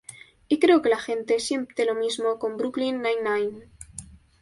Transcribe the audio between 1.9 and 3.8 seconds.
mismo con Brooklyn Nine-Nine".